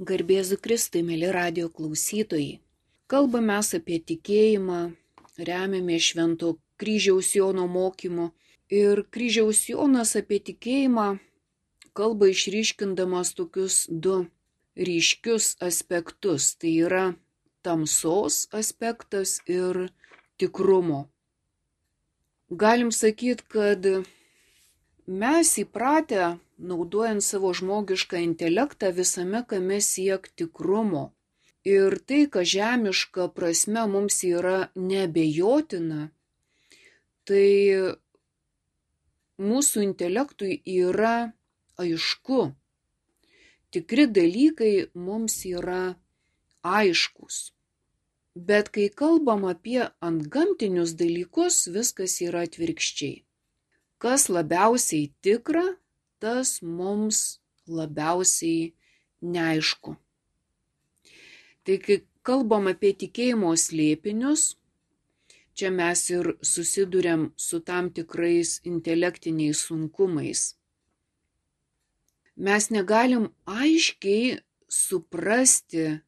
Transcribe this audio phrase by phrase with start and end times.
[0.00, 2.60] Garbėzu Kristui, mėly radio klausytojai.
[3.04, 4.78] Kalbame apie tikėjimą,
[5.36, 8.30] remiame švento kryžiaus Jono mokymu.
[8.72, 11.18] Ir kryžiaus Jonas apie tikėjimą
[11.92, 14.24] kalba išryškindamas tokius du
[14.88, 16.56] ryškius aspektus.
[16.56, 17.04] Tai yra
[17.60, 19.90] tamsos aspektas ir
[20.40, 21.10] tikrumo.
[22.48, 23.84] Galim sakyti, kad
[25.10, 26.38] mes įpratę
[26.70, 31.10] naudojant savo žmogišką intelektą visame kame siek tikrumo.
[31.66, 36.08] Ir tai, kas žemiška prasme mums yra nebejotina,
[37.28, 37.48] tai
[39.50, 41.32] mūsų intelektui yra
[41.80, 42.40] aišku.
[43.70, 45.96] Tikri dalykai mums yra
[46.62, 47.52] aiškus.
[48.34, 53.20] Bet kai kalbam apie antgamtinius dalykus, viskas yra atvirkščiai.
[54.00, 55.66] Kas labiausiai tikra,
[56.22, 58.72] tas mums labiausiai
[59.32, 59.96] neaišku.
[61.64, 64.44] Tai kai kalbam apie tikėjimo slėpinius,
[65.56, 70.44] čia mes ir susidurėm su tam tikrais intelektiniais sunkumais.
[72.40, 74.38] Mes negalim aiškiai
[74.72, 76.00] suprasti,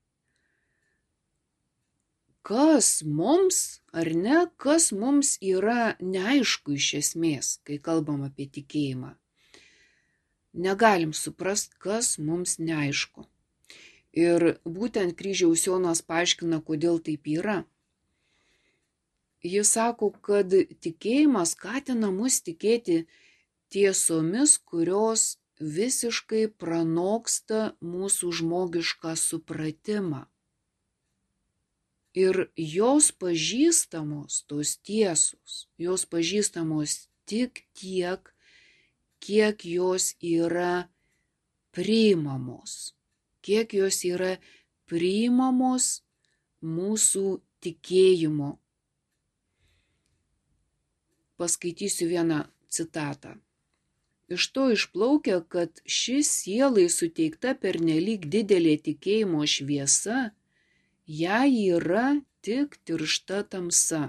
[2.43, 9.17] kas mums ar ne, kas mums yra neaišku iš esmės, kai kalbam apie tikėjimą
[10.53, 13.27] negalim suprast, kas mums neaišku.
[14.13, 17.63] Ir būtent kryžiaus Jonas paaiškina, kodėl taip yra.
[19.43, 20.53] Jis sako, kad
[20.85, 23.07] tikėjimas skatina mus tikėti
[23.73, 30.27] tiesomis, kurios visiškai pranoksta mūsų žmogišką supratimą.
[32.13, 38.29] Ir jos pažįstamos, tos tiesos, jos pažįstamos tik tiek,
[39.23, 40.91] kiek jos yra
[41.73, 42.93] priimamos,
[43.41, 44.37] kiek jos yra
[44.85, 46.03] priimamos
[46.61, 48.59] mūsų tikėjimo.
[51.41, 53.39] Paskaitysiu vieną citatą.
[54.33, 60.31] Iš to išplaukia, kad ši sielai suteikta per nelik didelė tikėjimo šviesa,
[61.21, 62.07] jai yra
[62.45, 64.03] tik tiršta tamsa.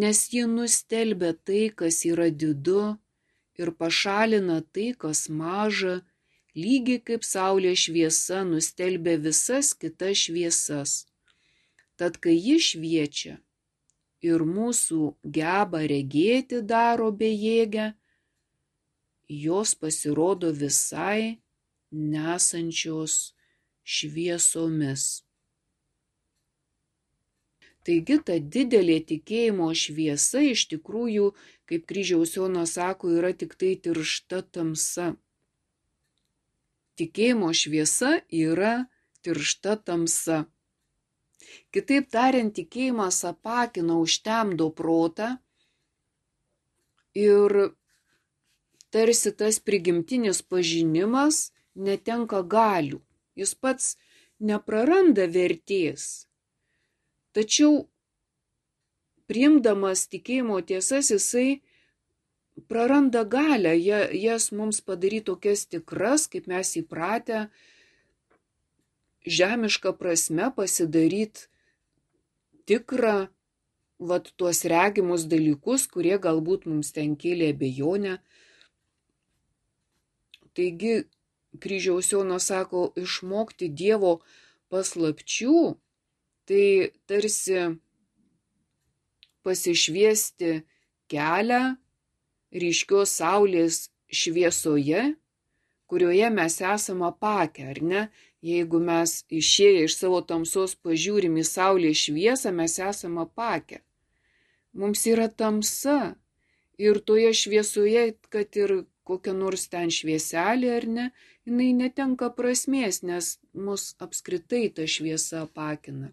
[0.00, 2.84] Nes ji nustelbia tai, kas yra didu,
[3.60, 5.96] ir pašalina tai, kas maža,
[6.62, 10.92] lygiai kaip saulės šviesa nustelbė visas kitas šviesas.
[11.98, 13.34] Tad kai ji šviečia
[14.30, 15.00] ir mūsų
[15.36, 17.90] geba regėti daro bejėgę,
[19.44, 21.40] jos pasirodo visai
[21.90, 23.14] nesančios
[23.96, 25.08] šviesomis.
[27.88, 31.30] Taigi ta didelė tikėjimo šviesa iš tikrųjų,
[31.70, 35.14] kaip kryžiaus Jonas sako, yra tik tai tiršta tamsa.
[37.00, 38.74] Tikėjimo šviesa yra
[39.24, 40.44] tiršta tamsa.
[41.72, 45.32] Kitaip tariant, tikėjimas apakina, užtemdo protą
[47.16, 47.72] ir
[48.92, 53.00] tarsi tas prigimtinis pažinimas netenka galių.
[53.38, 53.94] Jis pats
[54.40, 56.30] nepraranda vertės,
[57.30, 57.84] Tačiau
[59.30, 61.60] priimdamas tikėjimo tiesas jisai
[62.70, 67.44] praranda galę, jas mums padaryti tokias tikras, kaip mes įpratę,
[69.38, 71.46] žemišką prasme pasidaryti
[72.66, 73.30] tikrą,
[74.10, 78.18] vat tuos regimus dalykus, kurie galbūt mums ten kėlė abejonę.
[80.58, 80.94] Taigi,
[81.58, 84.20] kryžiaus Jonas sako, išmokti Dievo
[84.70, 85.74] paslapčių
[86.50, 87.58] tai tarsi
[89.46, 90.50] pasišviesti
[91.10, 91.62] kelią
[92.50, 93.76] ryškios saulės
[94.10, 95.14] šviesoje,
[95.90, 98.02] kurioje mes esame apakę, ar ne?
[98.42, 103.82] Jeigu mes išėję iš savo tamsos pažiūrim į saulės šviesą, mes esame apakę.
[104.72, 106.14] Mums yra tamsa
[106.80, 111.06] ir toje šviesoje, kad ir kokia nors ten švieselė ar ne,
[111.50, 116.12] jinai netenka prasmės, nes mus apskritai ta šviesa apakina.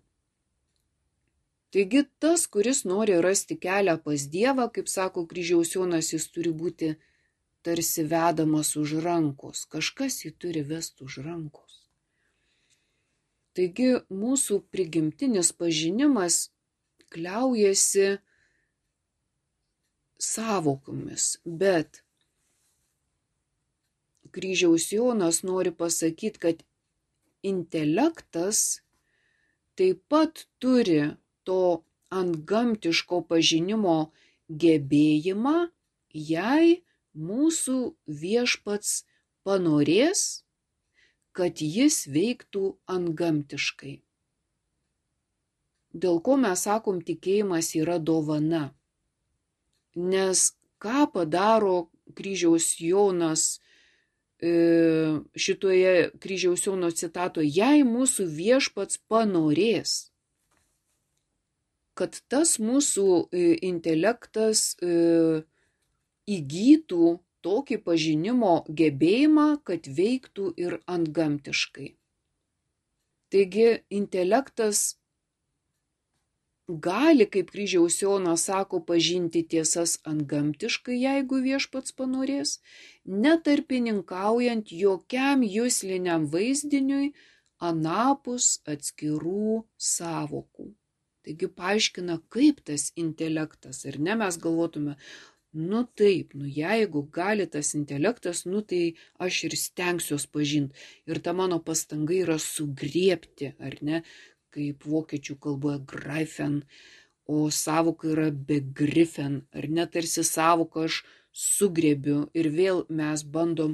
[1.72, 6.96] Taigi tas, kuris nori rasti kelią pas Dievą, kaip sako kryžiaus Jonas, jis turi būti
[7.62, 11.84] tarsi vedamas už rankos, kažkas jį turi vesti už rankos.
[13.58, 16.48] Taigi mūsų prigimtinis pažinimas
[17.14, 18.18] kliaujasi
[20.22, 22.04] savokomis, bet
[24.38, 26.64] kryžiaus Jonas nori pasakyti, kad
[27.52, 28.82] intelektas
[29.78, 31.02] taip pat turi
[31.48, 33.98] to antgamtiško pažinimo
[34.64, 35.58] gebėjimą,
[36.14, 36.82] jei
[37.18, 37.78] mūsų
[38.24, 39.04] viešpats
[39.48, 40.24] panorės,
[41.38, 43.98] kad jis veiktų antgamtiškai.
[45.98, 48.64] Dėl ko mes sakom, tikėjimas yra dovana.
[49.96, 50.52] Nes
[50.84, 51.88] ką padaro
[52.18, 53.58] kryžiaus Jonas
[54.38, 60.12] šitoje kryžiaus Jono citatoje, jei mūsų viešpats panorės,
[61.98, 65.42] kad tas mūsų e, intelektas e,
[66.30, 71.90] įgytų tokį pažinimo gebėjimą, kad veiktų ir antgamtiškai.
[73.34, 75.00] Taigi intelektas
[76.68, 82.60] gali, kaip kryžiaus Jonas sako, pažinti tiesas antgamtiškai, jeigu viešpats panorės,
[83.06, 87.14] netarpininkaujant jokiam jūsliniam vaizdiniui
[87.64, 90.74] anapus atskirų savokų.
[91.28, 94.96] Taigi paaiškina, kaip tas intelektas, ir ne mes galvotume,
[95.58, 100.76] nu taip, nu jeigu gali tas intelektas, nu tai aš ir stengsiuos pažinti.
[101.08, 104.04] Ir ta mano pastanga yra sugriepti, ar ne,
[104.58, 106.62] kaip vokiečių kalboje greifen,
[107.28, 111.02] o savoka yra begrifen, ar netarsi savoka aš
[111.38, 113.74] sugrėbiu ir vėl mes bandom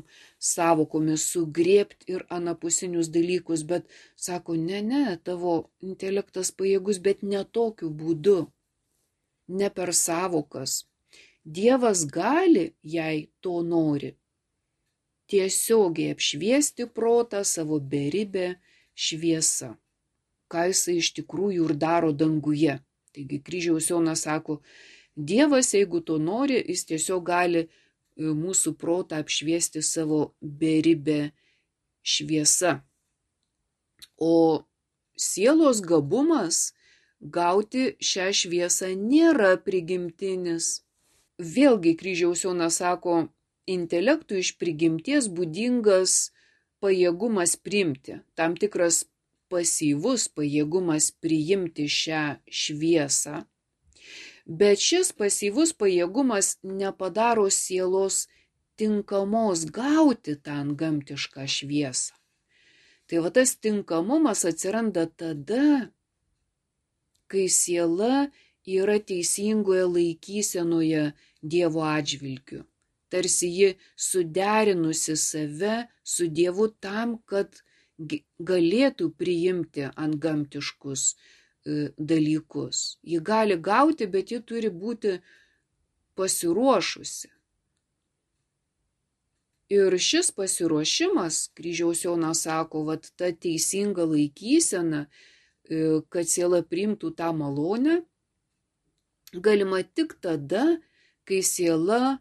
[0.53, 3.85] savokomis sugrėbti ir anapusinius dalykus, bet
[4.25, 5.53] sako, ne, ne, tavo
[5.89, 8.39] intelektas pajėgus, bet ne tokiu būdu,
[9.59, 10.81] ne per savokas.
[11.43, 12.65] Dievas gali,
[12.95, 14.11] jei to nori,
[15.31, 18.47] tiesiogiai apšviesti protą savo beribę
[19.05, 19.73] šviesą
[20.53, 22.79] ką jisai iš tikrųjų ir daro danguje.
[23.13, 24.61] Taigi kryžiaus Jonas sako,
[25.15, 27.69] Dievas, jeigu to nori, jis tiesiog gali e,
[28.17, 31.33] mūsų protą apšviesti savo beribę
[32.01, 32.79] šviesą.
[34.17, 34.65] O
[35.17, 36.73] sielos gabumas
[37.21, 40.81] gauti šią šviesą nėra prigimtinis.
[41.37, 43.27] Vėlgi kryžiaus Jonas sako,
[43.69, 46.33] intelektui iš prigimties būdingas
[46.83, 49.03] pajėgumas priimti, tam tikras
[49.53, 52.23] pasyvus pajėgumas priimti šią
[52.61, 53.43] šviesą,
[54.61, 58.25] bet šis pasyvus pajėgumas nepadaro sielos
[58.81, 62.17] tinkamos gauti tą gamtišką šviesą.
[63.07, 65.91] Tai va tas tinkamumas atsiranda tada,
[67.29, 68.29] kai siela
[68.77, 71.03] yra teisingoje laikysenoje
[71.43, 72.61] Dievo atžvilgiu.
[73.11, 73.69] Tarsi ji
[73.99, 77.59] suderinusi save su Dievu tam, kad
[77.99, 82.97] galėtų priimti antgamtiškus e, dalykus.
[83.03, 85.19] Ji gali gauti, bet ji turi būti
[86.17, 87.29] pasiruošusi.
[89.73, 95.05] Ir šis pasiruošimas, kryžiaus Jonas sako, vad ta teisinga laikysena,
[95.69, 98.01] e, kad siela priimtų tą malonę,
[99.33, 100.77] galima tik tada,
[101.25, 102.19] kai siela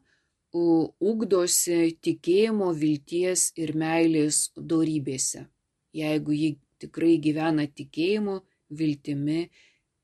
[0.53, 5.49] ugdosi tikėjimo, vilties ir meilės darybėse
[5.97, 6.51] jeigu ji
[6.83, 8.41] tikrai gyvena tikėjimu,
[8.73, 9.51] viltimi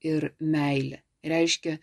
[0.05, 1.03] ir meilė.
[1.25, 1.79] Reiškia,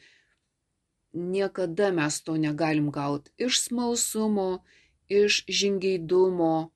[1.16, 4.64] niekada mes to negalim gauti iš smalsumo,
[5.10, 6.72] iš žingeidumo,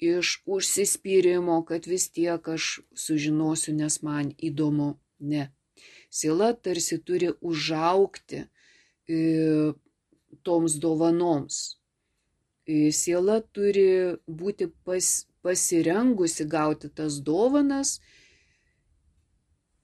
[0.00, 4.94] iš užsispyrimo, kad vis tiek aš sužinosiu, nes man įdomu.
[5.20, 5.50] Ne.
[6.10, 8.44] Sila tarsi turi užaukti
[9.08, 9.18] e,
[10.42, 11.58] toms dovanoms.
[12.66, 15.10] E, siela turi būti pas,
[15.42, 17.98] pasirengusi gauti tas dovanas.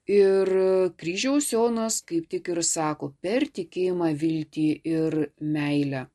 [0.07, 0.51] Ir
[0.99, 6.05] kryžiaus Jonas kaip tik ir sako, per tikėjimą, viltį ir meilę.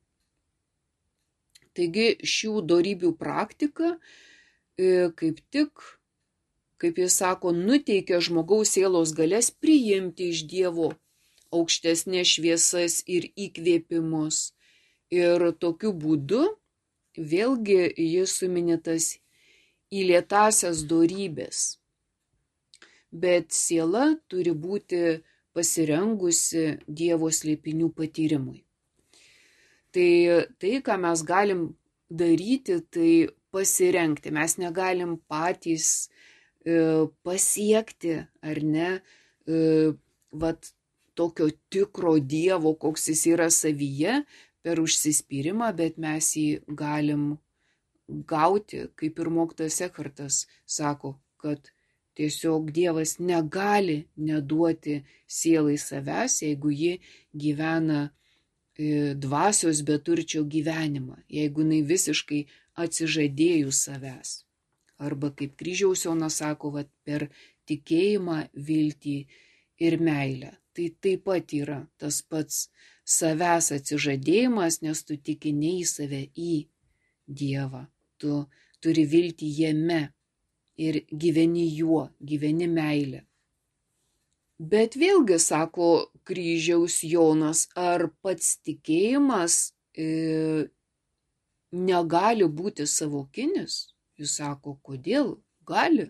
[1.77, 5.85] Taigi šių darybių praktika e, kaip tik,
[6.81, 10.91] kaip jis sako, nuteikia žmogaus sielos galės priimti iš Dievo
[11.53, 14.51] aukštesnės šviesas ir įkvėpimus.
[15.13, 16.43] Ir tokiu būdu
[17.17, 19.11] vėlgi jis suminėtas
[19.93, 21.63] į lietasias dorybės.
[23.13, 25.01] Bet siela turi būti
[25.53, 28.63] pasirengusi Dievo slėpinių patyrimui.
[29.93, 30.11] Tai
[30.57, 31.67] tai, ką mes galim
[32.09, 33.11] daryti, tai
[33.53, 34.33] pasirengti.
[34.33, 36.09] Mes negalim patys
[36.65, 38.89] e, pasiekti, ar ne,
[39.45, 39.93] e,
[40.33, 40.73] vat,
[41.13, 44.23] tokio tikro Dievo, koks jis yra savyje,
[44.63, 46.47] per užsispyrimą, bet mes jį
[46.79, 47.33] galim
[48.07, 51.69] gauti, kaip ir mokytas Ekartas sako, kad
[52.13, 56.99] tiesiog Dievas negali neduoti sielai savęs, jeigu ji
[57.33, 58.01] gyvena
[58.77, 62.41] e, dvasios beturčio gyvenimą, jeigu jinai visiškai
[62.83, 64.33] atsižadėjus savęs.
[65.03, 67.29] Arba kaip kryžiaus Jonas sako, va, per
[67.67, 69.17] tikėjimą, viltį
[69.83, 70.53] ir meilę.
[70.73, 72.67] Tai taip pat yra tas pats
[73.05, 76.53] savęs atsižadėjimas, nes tu tiki ne į save, į
[77.23, 77.85] Dievą
[78.23, 78.41] tu
[78.83, 80.01] turi viltį jame,
[80.77, 83.23] ir gyveni juo, gyveni meilę.
[84.59, 90.69] Bet vėlgi, sako kryžiaus Jonas, ar pats tikėjimas e,
[91.71, 93.93] negali būti savokinis?
[94.17, 95.35] Jis sako, kodėl?
[95.65, 96.09] Gali.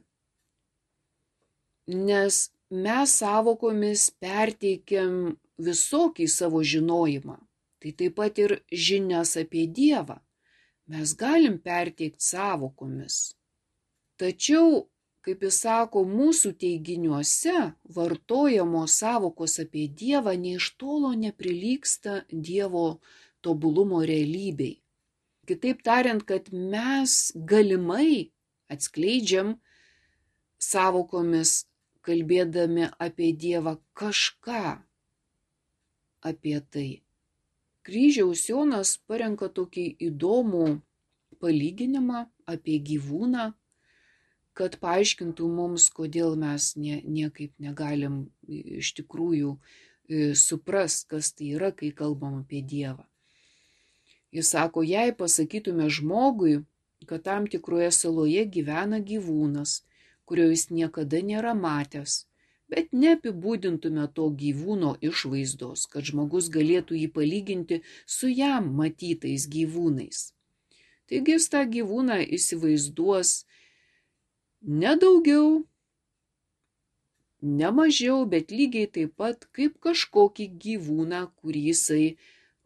[1.88, 7.40] Nes mes savokomis perteikiam visokį savo žinojimą.
[7.80, 10.20] Tai taip pat ir žinias apie Dievą.
[10.94, 13.34] Mes galim perteikti savokomis.
[14.22, 14.84] Tačiau
[15.24, 17.56] kaip jis sako, mūsų teiginiuose
[17.96, 23.00] vartojamos savokos apie Dievą nei iš tolo neprilyksta Dievo
[23.44, 24.82] tobulumo realybei.
[25.48, 28.32] Kitaip tariant, kad mes galimai
[28.72, 29.56] atskleidžiam
[30.60, 31.64] savokomis,
[32.04, 34.78] kalbėdami apie Dievą kažką
[36.24, 36.90] apie tai.
[37.84, 40.66] Kryžiaus Jonas parenka tokį įdomų
[41.44, 43.52] palyginimą apie gyvūną,
[44.56, 49.58] kad paaiškintų mums, kodėl mes nie, niekaip negalim iš tikrųjų
[50.40, 53.04] supras, kas tai yra, kai kalbam apie Dievą.
[54.34, 56.62] Jis sako, jei pasakytume žmogui,
[57.06, 59.82] kad tam tikroje saloje gyvena gyvūnas,
[60.26, 62.24] kurio jis niekada nėra matęs,
[62.74, 67.82] bet neapibūdintume to gyvūno išvaizdos, kad žmogus galėtų jį palyginti
[68.18, 70.32] su jam matytais gyvūnais.
[71.12, 73.34] Taigi jis tą gyvūną įsivaizduos
[74.82, 75.62] ne daugiau,
[77.44, 82.06] ne mažiau, bet lygiai taip pat kaip kažkokį gyvūną, kurį jisai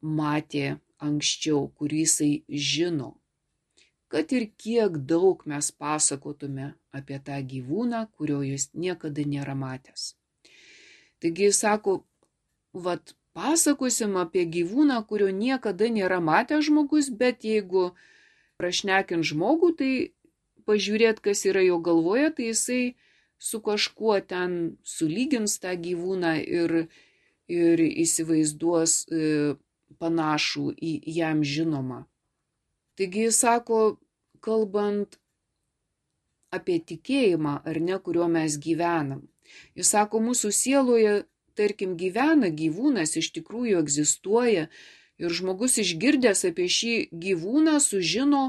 [0.02, 2.32] matė anksčiau, kurį jisai
[2.72, 3.16] žino.
[4.08, 10.14] Kad ir kiek daug mes pasakotume apie tą gyvūną, kurio jis niekada nėra matęs.
[11.20, 11.98] Taigi jis sako,
[12.74, 17.92] vad pasakosim apie gyvūną, kurio niekada nėra matęs žmogus, bet jeigu
[18.62, 19.92] prašnekint žmogų, tai
[20.70, 22.82] pažiūrėt, kas yra jo galvoje, tai jisai
[23.38, 26.76] su kažkuo ten sulygins tą gyvūną ir,
[27.48, 29.56] ir įsivaizduos e,
[30.02, 32.06] panašų į jam žinomą.
[32.98, 33.80] Taigi jis sako,
[34.42, 35.20] kalbant
[36.54, 39.25] apie tikėjimą, ar ne, kuriuo mes gyvenam.
[39.77, 41.18] Jis sako, mūsų sieloje,
[41.58, 44.68] tarkim, gyvena gyvūnas, iš tikrųjų egzistuoja
[45.22, 48.44] ir žmogus išgirdęs apie šį gyvūną sužino,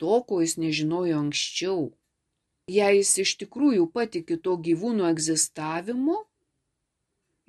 [0.00, 1.82] to, ko jis nežinojo anksčiau.
[2.70, 6.20] Jei jis iš tikrųjų patiki to gyvūno egzistavimu,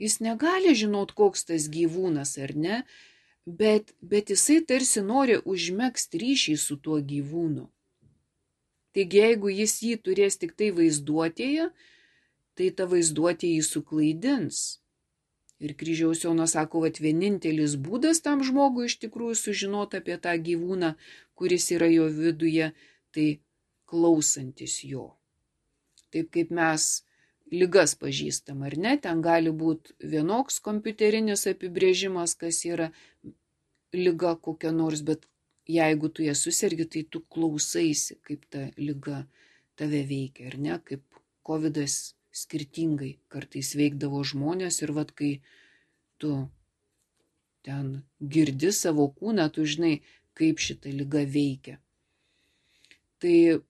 [0.02, 2.84] jis negali žinot, koks tas gyvūnas ar ne,
[3.46, 7.68] bet, bet jisai tarsi nori užmėgsti ryšį su tuo gyvūnu.
[8.94, 11.70] Taigi jeigu jis jį turės tik tai vaizduotėje,
[12.54, 14.62] tai ta vaizduotė jį suklaidins.
[15.64, 20.94] Ir kryžiaus Jonas sako, kad vienintelis būdas tam žmogui iš tikrųjų sužinoti apie tą gyvūną,
[21.40, 22.74] kuris yra jo viduje,
[23.16, 23.28] tai
[23.90, 25.14] klausantis jo.
[26.14, 27.04] Taip kaip mes
[27.54, 32.90] lygas pažįstam, ar ne, ten gali būti vienoks kompiuterinis apibrėžimas, kas yra
[33.94, 35.28] lyga kokia nors, bet
[35.70, 39.24] jeigu tu ją susirgi, tai tu klausaisi, kaip ta lyga
[39.80, 41.04] tave veikia, ar ne, kaip
[41.48, 41.80] COVID
[42.34, 45.34] skirtingai kartais veikdavo žmonės ir vad kai
[46.18, 46.34] tu
[47.64, 50.02] ten girdi savo kūną, tu žinai,
[50.34, 51.78] kaip šita lyga veikia.
[53.22, 53.62] Tai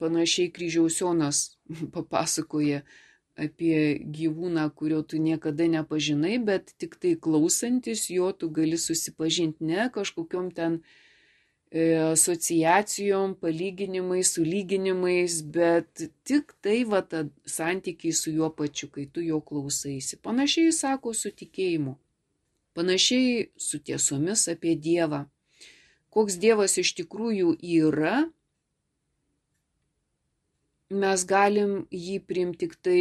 [0.00, 1.55] panašiai kryžiausionas
[1.96, 2.82] papasakoja
[3.36, 9.90] apie gyvūną, kurio tu niekada nepažinai, bet tik tai klausantis jo tu gali susipažinti ne
[9.92, 10.80] kažkokiam ten
[11.70, 15.90] E, asociacijom, palyginimais, sulyginimais, bet
[16.24, 20.20] tik tai va ta santykiai su juo pačiu, kai tu jo klausaisi.
[20.22, 21.96] Panašiai sako su tikėjimu.
[22.78, 25.24] Panašiai su tiesomis apie Dievą.
[26.14, 28.30] Koks Dievas iš tikrųjų yra,
[30.90, 33.00] mes galim jį priimti tik tai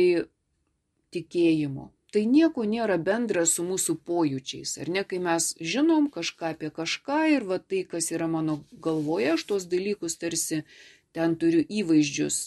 [1.15, 4.77] tikėjimu tai nieko nėra bendra su mūsų pojūčiais.
[4.79, 9.33] Ar ne, kai mes žinom kažką apie kažką ir va tai, kas yra mano galvoje,
[9.33, 10.61] aš tos dalykus tarsi
[11.11, 12.37] ten turiu įvaizdžius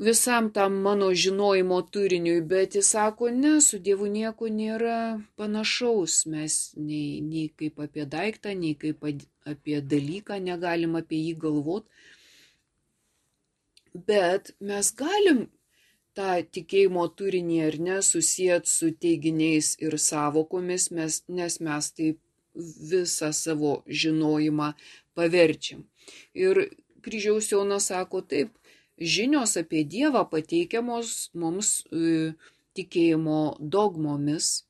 [0.00, 6.56] visam tam mano žinojimo turiniui, bet jis sako, ne, su Dievu nieko nėra panašaus, mes
[6.76, 9.04] nei, nei kaip apie daiktą, nei kaip
[9.52, 11.84] apie dalyką negalim apie jį galvot.
[13.94, 15.46] Bet mes galim
[16.18, 22.18] tą tikėjimo turinį ar ne susijęt su teiginiais ir savokomis, mes, nes mes taip
[22.92, 24.72] visą savo žinojimą
[25.14, 25.84] paverčiam.
[26.34, 26.68] Ir
[27.02, 28.50] kryžiaus Jonas sako taip,
[29.00, 32.32] žinios apie Dievą pateikiamos mums e,
[32.76, 34.66] tikėjimo dogmomis,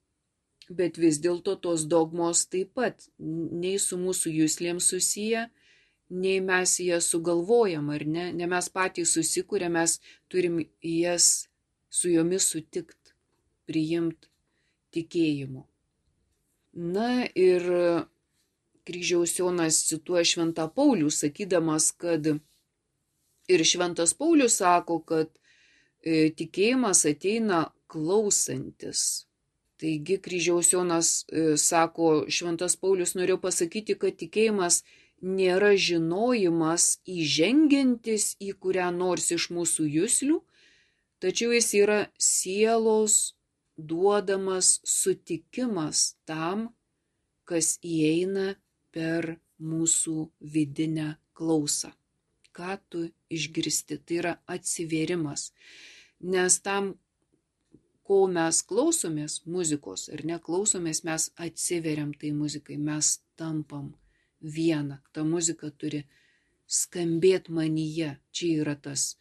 [0.70, 5.48] bet vis dėlto tos dogmos taip pat nei su mūsų jūslėm susiję,
[6.10, 9.98] nei mes jas sugalvojam, ar ne, ne mes patys susikūrėm, mes
[10.28, 11.48] turim jas
[11.90, 13.14] su jomis sutikti,
[13.66, 14.30] priimti
[14.94, 15.64] tikėjimu.
[16.74, 17.66] Na ir
[18.86, 22.26] kryžiaus Jonas cituoja Šventą Paulių, sakydamas, kad
[23.50, 25.30] ir Šventas Paulius sako, kad
[26.02, 29.26] e, tikėjimas ateina klausantis.
[29.80, 34.82] Taigi kryžiaus Jonas e, sako, Šventas Paulius norėjo pasakyti, kad tikėjimas
[35.20, 40.38] nėra žinojimas įžengiantis į kurią nors iš mūsų jūslių,
[41.20, 43.34] tačiau jis yra sielos
[43.76, 46.70] duodamas sutikimas tam,
[47.44, 48.54] kas įeina
[48.94, 51.92] per mūsų vidinę klausą.
[52.56, 55.50] Ką tu išgirsti, tai yra atsiverimas.
[56.20, 56.94] Nes tam,
[58.04, 63.92] ko mes klausomės muzikos ar neklausomės, mes atsiveriam tai muzikai, mes tampam
[64.40, 65.00] viena.
[65.12, 66.04] Ta muzika turi
[66.66, 68.16] skambėti manyje.
[68.32, 69.16] Čia yra tas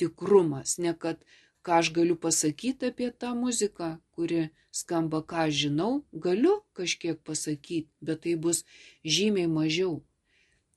[0.00, 1.20] tikrumas, ne kad
[1.64, 7.90] ką aš galiu pasakyti apie tą muziką, kuri skamba, ką aš žinau, galiu kažkiek pasakyti,
[8.00, 8.64] bet tai bus
[9.04, 10.00] žymiai mažiau.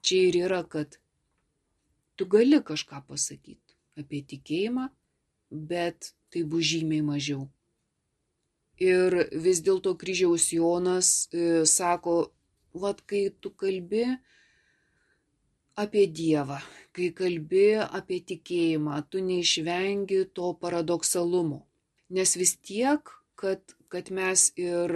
[0.03, 0.99] Čia ir yra, kad
[2.15, 4.89] tu gali kažką pasakyti apie tikėjimą,
[5.71, 7.47] bet tai bus žymiai mažiau.
[8.81, 12.33] Ir vis dėlto kryžiaus Jonas e, sako,
[12.73, 14.05] Vat kai tu kalbi
[15.83, 16.59] apie Dievą,
[16.93, 21.63] kai kalbi apie tikėjimą, tu neišvengi to paradoksalumo.
[22.13, 24.93] Nes vis tiek, kad, kad mes ir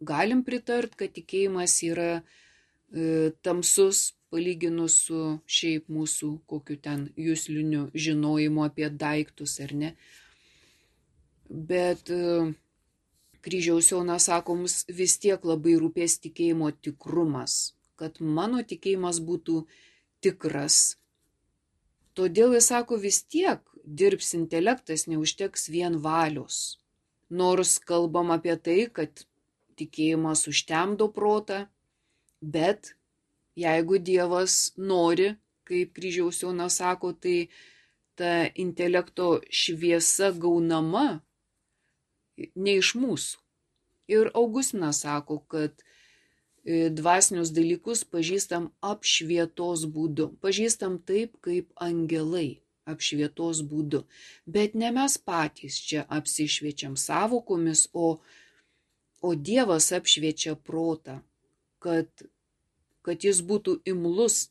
[0.00, 8.66] galim pritart, kad tikėjimas yra e, tamsus palyginus su šiaip mūsų kokiu ten jūsliniu žinojimu
[8.66, 9.92] apie daiktus ar ne.
[11.48, 12.50] Bet e,
[13.46, 19.60] kryžiaus Jonas sako, mums vis tiek labai rūpės tikėjimo tikrumas, kad mano tikėjimas būtų
[20.24, 20.96] tikras.
[22.18, 26.80] Todėl jis sako, vis tiek dirbs intelektas, neužteks vien valios.
[27.30, 29.22] Nors kalbam apie tai, kad
[29.78, 31.66] tikėjimas užtemdo protą,
[32.40, 32.96] bet
[33.58, 35.34] jeigu Dievas nori,
[35.66, 37.46] kaip kryžiaus Jonas sako, tai
[38.18, 41.20] ta intelekto šviesa gaunama
[42.36, 43.42] ne iš mūsų.
[44.12, 50.30] Ir Augustinas sako, kad e, dvasinius dalykus pažįstam apšvietos būdu.
[50.44, 54.04] Pažįstam taip, kaip angelai apšvietos būdu.
[54.46, 58.18] Bet ne mes patys čia apsišviečiam savokomis, o,
[59.20, 61.18] o Dievas apšviečia protą,
[61.82, 62.06] kad,
[63.02, 64.46] kad jis būtų imlus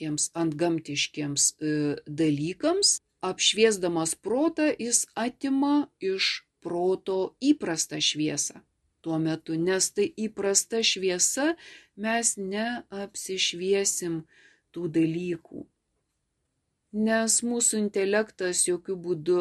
[0.00, 1.72] tiems antgamtiškiams e,
[2.06, 2.98] dalykams.
[3.20, 8.60] Apšviesdamas protą jis atima iš proto įprastą šviesą
[9.00, 11.54] tuo metu, nes tai įprasta šviesa
[11.96, 14.22] mes neapsišviesim
[14.74, 15.64] tų dalykų.
[17.06, 19.40] Nes mūsų intelektas jokių būdų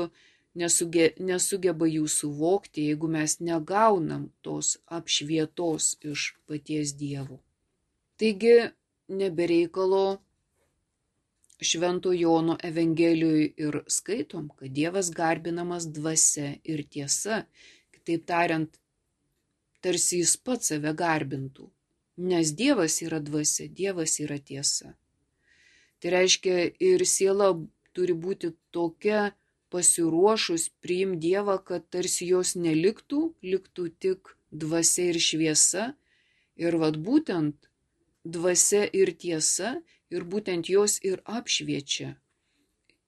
[0.61, 7.39] nesuge, nesugeba jų suvokti, jeigu mes negaunam tos apšvietos iš paties Dievo.
[8.19, 8.69] Taigi,
[9.09, 10.19] nebereikalo
[11.61, 17.43] Švento Jono Evangelijoje ir skaitom, kad Dievas garbinamas dvasia ir tiesa,
[17.91, 18.79] kitaip tariant,
[19.83, 21.67] tarsi jis pats save garbintų.
[22.31, 24.95] Nes Dievas yra dvasia, Dievas yra tiesa.
[25.99, 27.51] Tai reiškia, ir siela
[27.95, 29.33] turi būti tokia
[29.69, 35.93] pasiruošus priimti Dievą, kad tarsi jos neliktų, liktų tik dvasia ir šviesa.
[36.59, 37.69] Ir vad būtent
[38.23, 39.77] dvasia ir tiesa
[40.09, 42.13] ir būtent jos ir apšviečia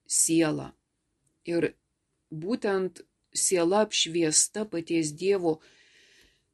[0.06, 0.72] sielą.
[1.52, 1.72] Ir
[2.30, 3.02] būtent
[3.34, 5.58] siela apšviesta paties Dievo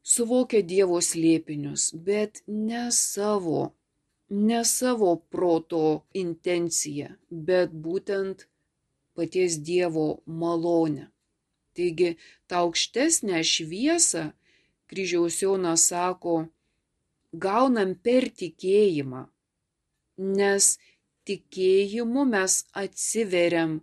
[0.02, 3.74] suvokia Dievo slėpinius, bet ne savo,
[4.30, 5.84] ne savo proto
[6.24, 8.46] intenciją, bet būtent
[9.18, 11.10] paties Dievo malonę.
[11.76, 12.16] Taigi
[12.48, 14.30] tą aukštesnę šviesą
[14.90, 16.48] kryžiaus Jonas sako,
[17.44, 19.28] gaunam per tikėjimą
[20.18, 20.76] nes
[21.28, 23.80] tikėjimu mes atsiveriam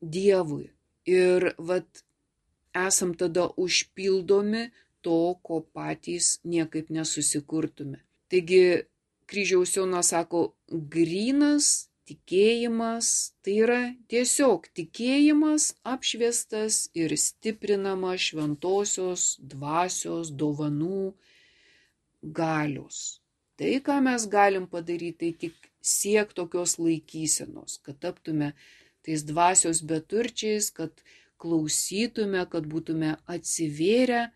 [0.00, 0.70] Dievui
[1.04, 2.04] ir vat
[2.74, 4.70] esam tada užpildomi
[5.04, 8.00] to, ko patys niekaip nesusikurtume.
[8.32, 8.86] Taigi
[9.28, 13.08] kryžiaus Jonas sako, grinas tikėjimas
[13.44, 21.12] tai yra tiesiog tikėjimas apšviestas ir stiprinama šventosios dvasios dovanų
[22.22, 23.19] galios.
[23.60, 28.54] Tai, ką mes galim padaryti, tai tik siek tokios laikysenos, kad taptume
[29.04, 31.02] tais dvasios beturčiais, kad
[31.40, 34.30] klausytume, kad būtume atsivėrę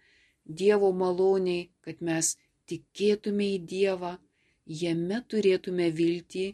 [0.45, 2.35] Dievo maloniai, kad mes
[2.69, 4.13] tikėtume į Dievą
[4.83, 6.47] jame turėtume viltį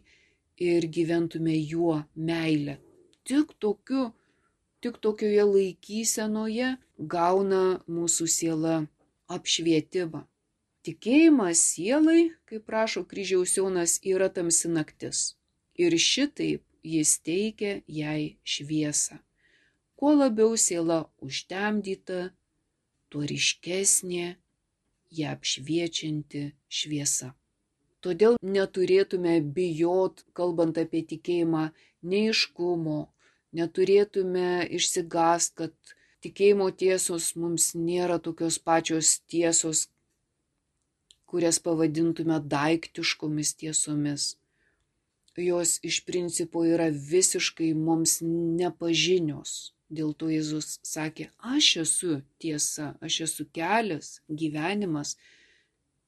[0.71, 2.79] ir gyventume juo meilę.
[3.27, 4.13] Tik tokiu,
[4.79, 6.77] tik tokioje laikysenoje
[7.19, 8.77] gauna mūsų siela
[9.27, 10.30] apšvietimą.
[10.87, 15.19] Tikėjimas sielai, kaip prašo kryžiaus Jonas, yra tamsi naktis.
[15.77, 19.19] Ir šitaip jis teikia jai šviesą.
[20.01, 22.31] Kuo labiau siela užtemdyta,
[23.13, 24.27] tuo ryškesnė
[25.19, 26.43] ją apšviečianti
[26.81, 27.35] šviesa.
[28.01, 31.65] Todėl neturėtume bijot, kalbant apie tikėjimą,
[32.13, 33.01] neiškumo,
[33.59, 39.91] neturėtume išsigast, kad tikėjimo tiesos mums nėra tokios pačios tiesos,
[41.31, 44.25] kurias pavadintume daiktiškomis tiesomis.
[45.37, 48.19] Jos iš principo yra visiškai mums
[48.61, 49.53] nepažinios.
[49.91, 55.17] Dėl to Jėzus sakė, aš esu tiesa, aš esu kelias, gyvenimas,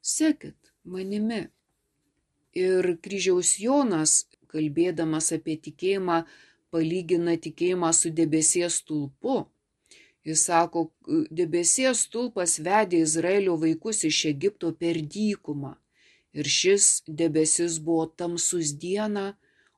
[0.03, 1.47] sekit manimi.
[2.55, 6.23] Ir kryžiaus Jonas, kalbėdamas apie tikėjimą,
[6.71, 9.47] palygina tikėjimą su debesies tulpu.
[10.29, 10.85] Jis sako,
[11.31, 15.75] debesies tulpas vedė Izraelio vaikus iš Egipto per dykumą.
[16.33, 19.33] Ir šis debesis buvo tamsus dieną,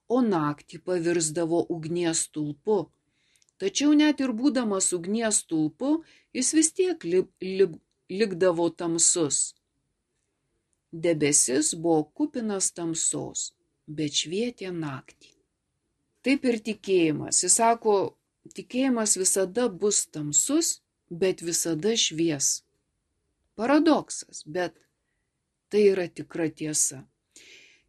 [0.08, 2.84] o naktį pavirsdavo ugnies tulpu
[3.64, 5.90] Tačiau net ir būdamas ugnies tulpu,
[6.34, 7.66] jis vis tiek li, li,
[8.10, 9.54] likdavo tamsus.
[11.04, 13.52] Debesis buvo kupinas tamsos,
[13.86, 15.30] bet švietė naktį.
[16.26, 17.42] Taip ir tikėjimas.
[17.44, 17.94] Jis sako,
[18.52, 20.80] tikėjimas visada bus tamsus,
[21.10, 22.62] bet visada švies.
[23.54, 24.76] Paradoksas, bet
[25.70, 27.04] tai yra tikra tiesa.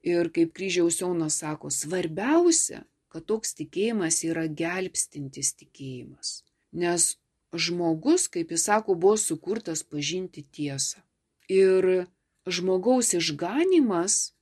[0.06, 2.84] Ir kaip kryžiaus Jonas sako, svarbiausia
[3.16, 6.42] kad toks tikėjimas yra gelbstintis tikėjimas.
[6.76, 7.14] Nes
[7.56, 11.00] žmogus, kaip jis sako, buvo sukurtas pažinti tiesą.
[11.48, 12.10] Ir
[12.44, 14.34] žmogaus išganimas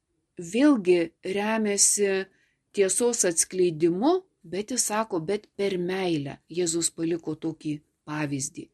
[0.41, 2.25] vėlgi remiasi
[2.73, 6.37] tiesos atskleidimu, bet jis sako, bet per meilę.
[6.49, 8.67] Jėzus paliko tokį pavyzdį.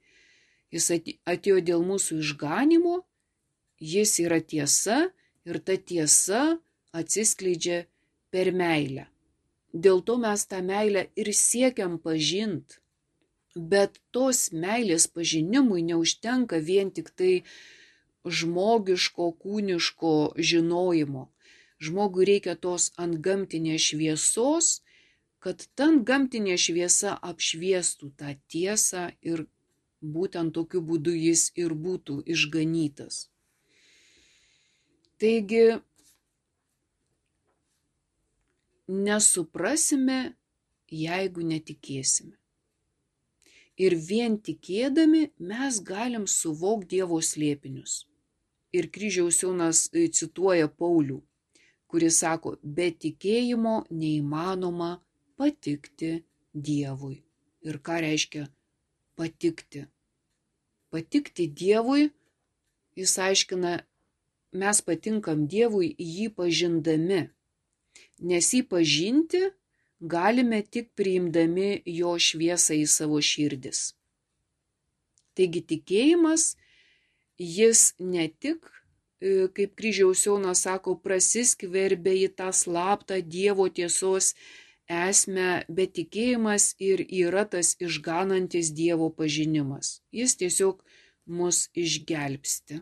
[0.74, 0.92] Jis
[1.26, 3.00] atėjo dėl mūsų išganimo,
[3.80, 5.00] jis yra tiesa
[5.48, 6.60] ir ta tiesa
[6.94, 7.86] atsiskleidžia
[8.34, 9.08] per meilę.
[9.74, 12.80] Dėl to mes tą meilę ir siekiam pažint.
[13.56, 17.34] Bet tos meilės pažinimui neužtenka vien tik tai
[18.26, 21.30] žmogiško, kūniško žinojimo.
[21.80, 24.82] Žmogui reikia tos antgamtinės šviesos,
[25.44, 29.46] kad ten gamtinė šviesa apšviestų tą tiesą ir
[30.02, 33.28] būtent tokiu būdu jis ir būtų išganytas.
[35.20, 35.80] Taigi
[38.88, 40.20] nesuprasime,
[40.90, 42.36] jeigu netikėsime.
[43.80, 48.06] Ir vien tikėdami mes galim suvokti Dievo slėpinius.
[48.76, 51.22] Ir kryžiaus Jonas e, cituoja Paulių,
[51.88, 54.98] kuris sako, be tikėjimo neįmanoma
[55.40, 56.12] patikti
[56.54, 57.22] Dievui.
[57.68, 58.46] Ir ką reiškia
[59.20, 59.88] patikti?
[60.92, 62.10] Patikti Dievui,
[63.00, 63.74] jis aiškina,
[64.60, 67.28] mes patinkam Dievui jį pažindami
[68.20, 69.42] nes jį pažinti
[70.00, 73.94] galime tik priimdami jo šviesą į savo širdis.
[75.36, 76.54] Taigi tikėjimas,
[77.40, 78.68] jis ne tik,
[79.22, 84.34] e, kaip kryžiaus Jonas sako, prasiskverbia į tą slaptą Dievo tiesos
[84.90, 90.02] esmę, bet tikėjimas ir yra tas išganantis Dievo pažinimas.
[90.12, 90.82] Jis tiesiog
[91.30, 92.82] mus išgelbsti.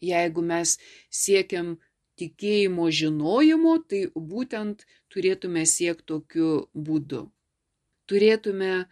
[0.00, 0.76] Jeigu mes
[1.12, 1.76] siekiam
[2.16, 7.26] tikėjimo žinojimo, tai būtent turėtume siekti tokiu būdu.
[8.08, 8.86] Turėtume,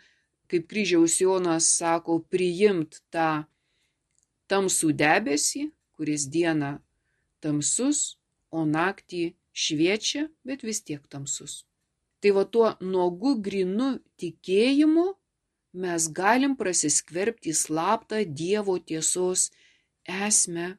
[0.51, 3.47] kaip kryžiaus Jonas sako, priimti tą
[4.51, 6.79] tamsų debesį, kuris dieną
[7.41, 8.19] tamsus,
[8.51, 11.65] o naktį šviečia, bet vis tiek tamsus.
[12.25, 13.91] Tai va tuo nuogu grinu
[14.23, 15.05] tikėjimu
[15.85, 19.51] mes galim prasiskverbti į slaptą Dievo tiesos
[20.09, 20.71] esmę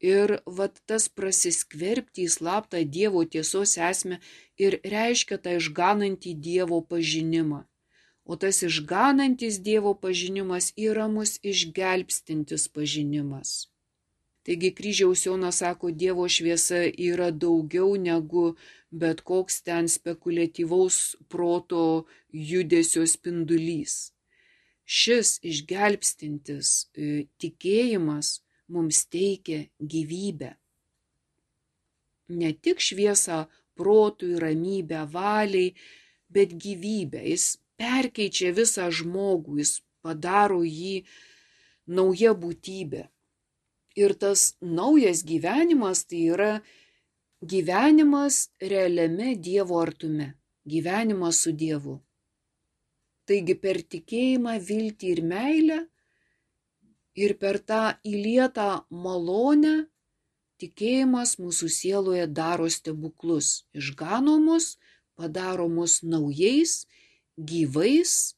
[0.00, 4.16] Ir vat tas prasiskverbti į slaptą Dievo tiesos esmę
[4.56, 7.66] ir reiškia tą išganantį Dievo pažinimą.
[8.24, 13.68] O tas išganantis Dievo pažinimas yra mus išgelbstintis pažinimas.
[14.50, 18.56] Taigi kryžiaus Jonas sako, Dievo šviesa yra daugiau negu
[18.90, 20.96] bet koks ten spekuliatyvaus
[21.30, 21.82] proto
[22.32, 23.94] judesio spindulys.
[24.82, 28.32] Šis išgelbstintis e, tikėjimas
[28.74, 29.60] mums teikia
[29.94, 30.50] gyvybę.
[32.42, 33.44] Ne tik šviesą
[33.78, 35.76] protui, ramybę, valiai,
[36.26, 37.22] bet gyvybę.
[37.30, 37.46] Jis
[37.78, 41.04] perkeičia visą žmogų, jis padaro jį
[41.86, 43.06] nauja būtybė.
[44.00, 46.52] Ir tas naujas gyvenimas tai yra
[47.52, 50.34] gyvenimas realiame Dievo artume,
[50.64, 51.98] gyvenimas su Dievu.
[53.28, 55.78] Taigi per tikėjimą, viltį ir meilę
[57.14, 59.76] ir per tą įlietą malonę
[60.60, 64.76] tikėjimas mūsų sieloje daro stebuklus, išgano mus,
[65.16, 66.84] padaro mus naujais,
[67.36, 68.34] gyvais,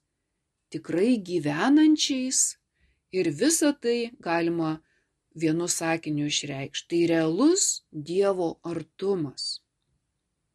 [0.71, 2.57] tikrai gyvenančiais
[3.13, 4.79] ir visą tai galima
[5.35, 6.89] vienu sakiniu išreikšti.
[6.91, 9.61] Tai realus Dievo artumas.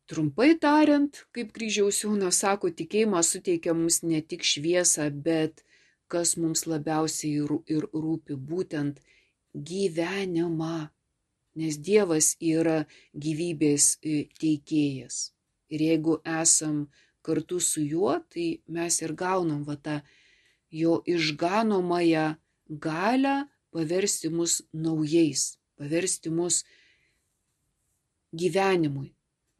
[0.07, 5.65] Trumpai tariant, kaip kryžiaus jauna sako, tikėjimas suteikia mums ne tik šviesą, bet
[6.07, 7.43] kas mums labiausiai
[7.75, 9.01] ir rūpi, būtent
[9.51, 10.87] gyvenimą.
[11.57, 12.85] Nes Dievas yra
[13.17, 15.33] gyvybės e, teikėjas.
[15.73, 16.85] Ir jeigu esam
[17.25, 19.97] kartu su juo, tai mes ir gaunam va tą
[20.71, 22.27] jo išganomąją
[22.69, 23.35] galę
[23.71, 26.63] paversti mus naujais, paversti mus
[28.33, 29.13] gyvenimui.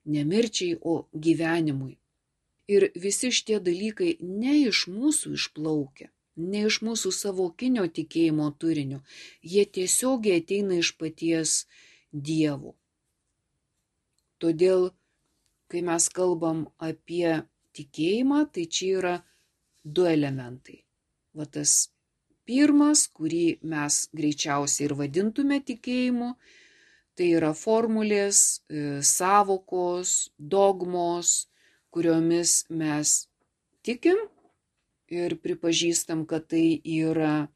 [0.07, 1.97] Ne mirčiai, o gyvenimui.
[2.67, 6.07] Ir visi šitie dalykai ne iš mūsų išplaukia,
[6.51, 9.01] ne iš mūsų savokinio tikėjimo turinio,
[9.41, 11.65] jie tiesiogiai ateina iš paties
[12.11, 12.73] Dievo.
[14.39, 14.91] Todėl
[15.67, 17.41] kai mes kalbam apie
[17.75, 19.15] tikėjimą, tai čia yra
[19.83, 20.79] du elementai.
[21.37, 21.89] Va tas
[22.47, 26.31] pirmas, kurį mes greičiausiai ir vadintume tikėjimu,
[27.17, 31.47] tai yra formulės, e, savokos, dogmos,
[31.93, 33.27] kuriomis mes
[33.83, 34.19] tikim
[35.09, 37.47] ir pripažįstam, kad tai yra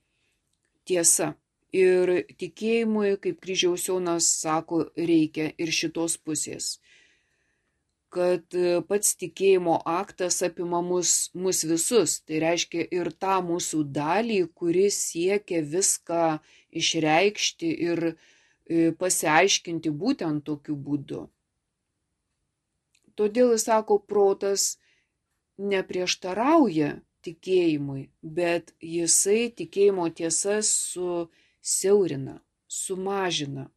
[0.87, 1.35] tiesa.
[1.71, 6.73] Ir tikėjimui, kaip kryžiaus Jonas sako, reikia ir šitos pusės
[8.11, 12.17] kad e, pats tikėjimo aktas apima mus, mus visus.
[12.27, 16.23] Tai reiškia ir tą mūsų dalį, kuris siekia viską
[16.81, 18.15] išreikšti ir e,
[18.99, 21.25] pasiaiškinti būtent tokiu būdu.
[23.15, 24.75] Todėl jis sako, protas
[25.61, 33.69] neprieštarauja tikėjimui, bet jisai tikėjimo tiesas susiaurina, sumažina,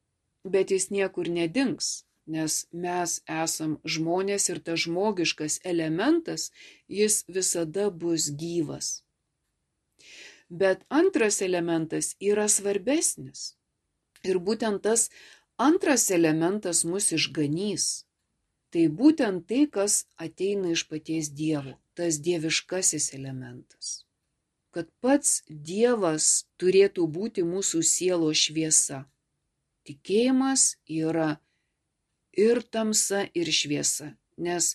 [0.49, 6.51] bet jis niekur nedings nes mes esam žmonės ir tas žmogiškas elementas,
[6.89, 9.05] jis visada bus gyvas.
[10.49, 13.55] Bet antras elementas yra svarbesnis.
[14.25, 15.11] Ir būtent tas
[15.59, 18.05] antras elementas mus išganys.
[18.73, 24.03] Tai būtent tai, kas ateina iš paties Dievo, tas dieviškasis elementas.
[24.75, 29.05] Kad pats Dievas turėtų būti mūsų sielo šviesa.
[29.87, 31.37] Tikėjimas yra
[32.37, 34.13] ir tamsa, ir šviesa.
[34.37, 34.75] Nes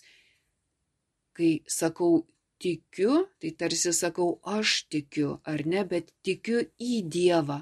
[1.36, 2.26] kai sakau
[2.60, 7.60] tikiu, tai tarsi sakau aš tikiu, ar ne, bet tikiu į Dievą.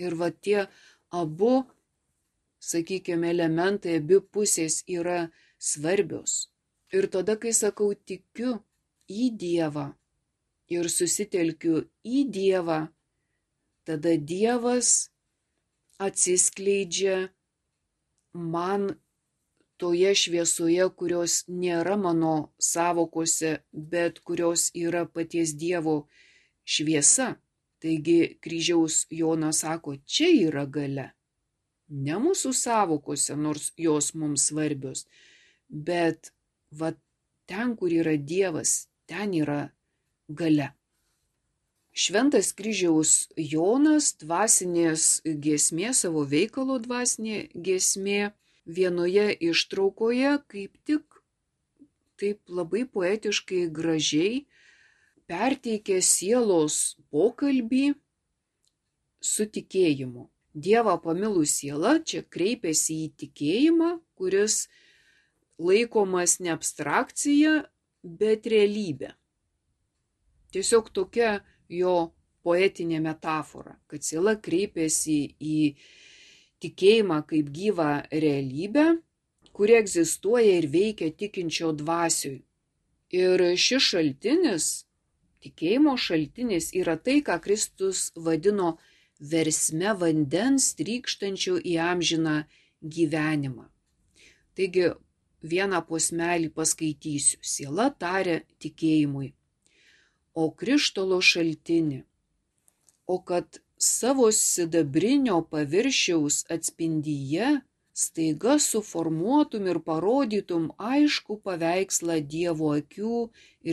[0.00, 0.66] Ir va tie
[1.12, 1.54] abu,
[2.70, 6.48] sakykime, elementai, abi pusės yra svarbios.
[6.96, 8.58] Ir tada, kai sakau tikiu
[9.06, 9.90] į Dievą
[10.70, 12.80] ir susitelkiu į Dievą,
[13.86, 15.10] tada Dievas
[16.00, 17.28] atsiskleidžia
[18.32, 18.94] man
[19.80, 26.02] toje šviesoje, kurios nėra mano savokose, bet kurios yra paties Dievo
[26.64, 27.34] šviesa.
[27.80, 31.06] Taigi kryžiaus Jonas sako, čia yra gale.
[31.88, 35.06] Ne mūsų savokose, nors jos mums svarbios,
[35.68, 36.30] bet
[36.70, 36.92] va
[37.48, 39.70] ten, kur yra Dievas, ten yra
[40.28, 40.68] gale.
[41.90, 48.30] Šventas kryžiaus Jonas dvasinės giesmė, savo veikalo dvasinė giesmė,
[48.76, 51.20] vienoje ištraukoje kaip tik
[52.20, 54.44] taip labai poetiškai gražiai
[55.30, 56.76] perteikė sielos
[57.14, 57.94] pokalbį
[59.20, 60.26] su tikėjimu.
[60.50, 64.64] Dievą pamilų siela čia kreipiasi į tikėjimą, kuris
[65.62, 67.60] laikomas ne abstrakcija,
[68.02, 69.12] bet realybė.
[70.50, 71.38] Tiesiog tokia
[71.70, 72.10] jo
[72.42, 75.58] poetinė metafora, kad siela kreipiasi į
[76.64, 77.90] tikėjimą kaip gyvą
[78.24, 78.86] realybę,
[79.56, 82.38] kuri egzistuoja ir veikia tikinčio dvasiui.
[83.16, 84.68] Ir šis šaltinis,
[85.44, 88.76] tikėjimo šaltinis yra tai, ką Kristus vadino
[89.32, 92.36] versme vandens trykštančių į amžiną
[92.96, 93.66] gyvenimą.
[94.56, 94.92] Taigi
[95.42, 97.40] vieną posmelį paskaitysiu.
[97.42, 99.32] Siela tarė tikėjimui.
[100.34, 102.02] O krištolo šaltinį.
[103.06, 107.60] O kad savo sidabrinio paviršiaus atspindyje
[107.92, 113.16] staiga suformuotum ir parodytum aišku paveikslą Dievo akių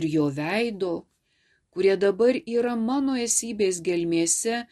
[0.00, 0.92] ir jo veido,
[1.72, 4.62] kurie dabar yra mano esybės gelmėse,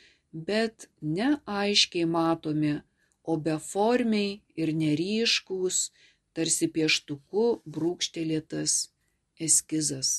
[0.49, 2.75] bet neaiškiai matomi,
[3.31, 5.91] o beformiai ir neryškus,
[6.33, 7.47] tarsi pieštuku
[7.77, 8.75] brūkštelėtas
[9.49, 10.11] eskizas.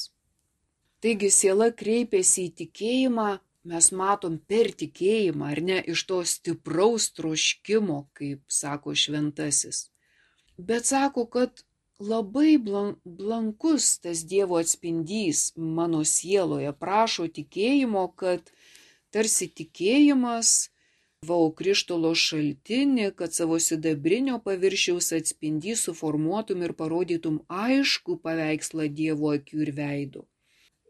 [1.02, 3.30] Taigi siela kreipiasi į tikėjimą,
[3.72, 9.88] mes matom per tikėjimą, ar ne, iš to stipraus troškimo, kaip sako šventasis.
[10.58, 11.64] Bet sako, kad
[12.00, 12.58] labai
[13.04, 18.52] blankus tas Dievo atspindys mano sieloje prašo tikėjimo, kad
[19.12, 20.70] tarsi tikėjimas
[21.26, 29.64] vau krištolo šaltinį, kad savo sidabrinio paviršiaus atspindį suformuotum ir parodytum aišku paveikslą Dievo akių
[29.66, 30.26] ir veidų.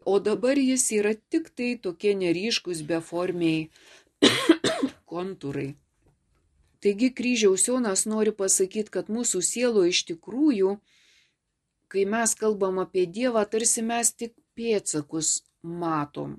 [0.08, 3.68] O dabar jis yra tik tai tokie neryškus beformiai
[5.12, 5.70] kontūrai.
[6.82, 10.76] Taigi kryžiaus Jonas nori pasakyti, kad mūsų sielo iš tikrųjų,
[11.92, 16.38] kai mes kalbam apie Dievą, tarsi mes tik pėtsakus matom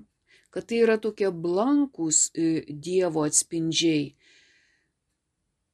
[0.50, 4.14] kad tai yra tokie blankus e, Dievo atspindžiai.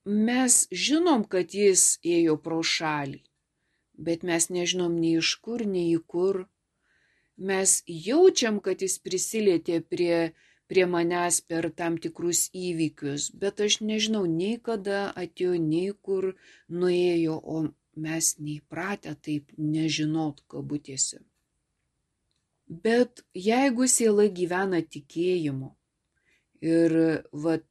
[0.07, 3.23] Mes žinom, kad jis ėjo pro šalį,
[4.09, 6.45] bet mes nežinom nei iš kur, nei į kur.
[7.37, 10.33] Mes jaučiam, kad jis prisilietė prie,
[10.67, 16.33] prie manęs per tam tikrus įvykius, bet aš nežinau nei kada atėjo, nei kur
[16.69, 21.21] nuėjo, o mes neįpratę taip nežinot kabutėse.
[22.67, 25.71] Bet jeigu siela gyvena tikėjimu
[26.65, 26.97] ir
[27.33, 27.67] vat,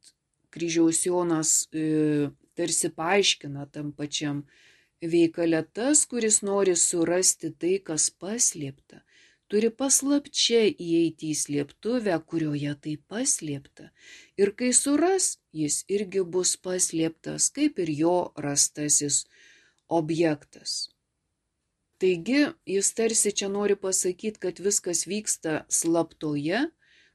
[0.54, 4.46] kryžiaus Jonas e, tarsi paaiškina tam pačiam
[5.02, 9.02] veikale tas, kuris nori surasti tai, kas paslėpta,
[9.52, 13.90] turi paslapčia įeiti į slėptuvę, kurioje tai paslėpta.
[14.40, 19.24] Ir kai suras, jis irgi bus paslėptas, kaip ir jo rastasis
[19.88, 20.88] objektas.
[22.02, 26.66] Taigi jis tarsi čia nori pasakyti, kad viskas vyksta slaptoje,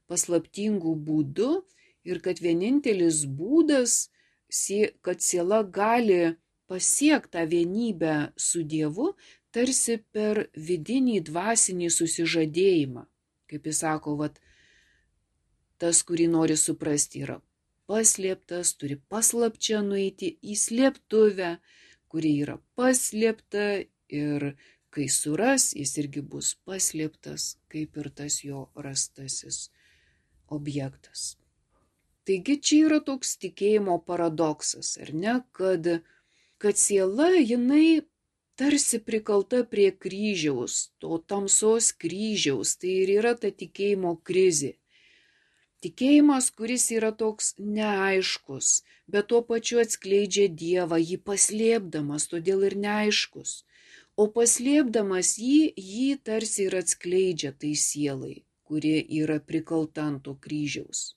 [0.09, 1.51] paslaptingų būdų
[2.09, 4.09] ir kad vienintelis būdas,
[5.05, 6.33] kad siela gali
[6.71, 9.11] pasiekti tą vienybę su Dievu,
[9.55, 13.05] tarsi per vidinį dvasinį susižadėjimą.
[13.51, 14.39] Kaip jis sako, vat,
[15.81, 17.41] tas, kurį nori suprasti, yra
[17.91, 21.55] paslėptas, turi paslapčia nueiti į slėptuvę,
[22.11, 23.65] kuri yra paslėpta
[24.11, 24.53] ir
[24.91, 29.69] kai suras, jis irgi bus paslėptas, kaip ir tas jo rastasis
[30.51, 31.35] objektas.
[32.27, 35.87] Taigi čia yra toks tikėjimo paradoksas, ar ne, kad,
[36.61, 38.03] kad siela jinai
[38.59, 44.75] tarsi prikalta prie kryžiaus, to tamsos kryžiaus, tai ir yra ta tikėjimo krizė.
[45.81, 53.61] Tikėjimas, kuris yra toks neaiškus, bet tuo pačiu atskleidžia Dievą, jį paslėpdamas, todėl ir neaiškus
[54.21, 58.35] o paslėpdamas jį, jį tarsi ir atskleidžia tai sielai,
[58.67, 61.11] kurie yra prikalta ant to kryžiaus.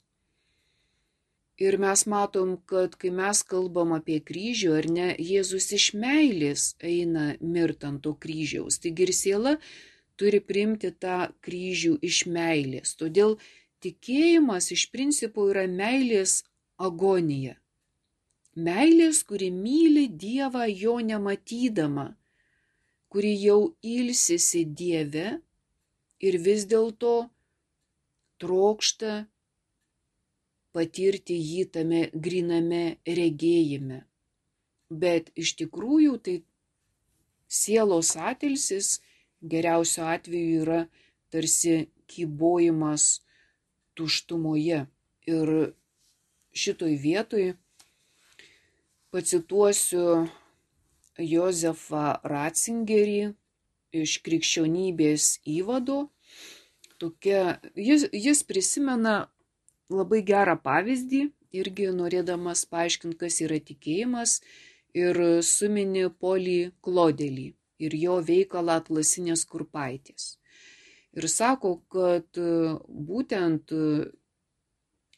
[1.63, 7.27] Ir mes matom, kad kai mes kalbam apie kryžių, ar ne, Jėzus iš meilės eina
[7.41, 8.81] mirtant to kryžiaus.
[8.83, 9.53] Taigi ir siela
[10.19, 12.97] turi primti tą kryžių iš meilės.
[12.99, 13.39] Todėl
[13.87, 16.41] tikėjimas iš principo yra meilės
[16.89, 17.55] agonija.
[18.55, 22.11] Meilės, kuri myli Dievą jo nematydama
[23.15, 23.61] kuri jau
[23.95, 25.27] ilsisi Dieve
[26.27, 27.13] ir vis dėlto
[28.43, 29.13] trokšta
[30.75, 34.03] patirti jį tame griname regėjime.
[34.91, 36.37] Bet iš tikrųjų tai
[37.49, 38.99] sielos atilsis
[39.55, 40.81] geriausiu atveju yra
[41.33, 43.21] tarsi kybojimas
[43.95, 44.85] tuštumoje.
[45.31, 45.51] Ir
[46.55, 47.55] šitoj vietoj
[49.15, 50.27] pacituosiu
[51.19, 53.35] Jozefą Ratzingerį
[53.95, 56.09] iš krikščionybės įvado.
[56.99, 59.15] Tokia, jis, jis prisimena
[59.93, 64.41] labai gerą pavyzdį, irgi norėdamas paaiškinti, kas yra tikėjimas,
[64.95, 67.51] ir sumini Polį Klodelį
[67.85, 70.39] ir jo veikalą atlasinės kurpaitės.
[71.15, 72.39] Ir sako, kad
[72.89, 73.71] būtent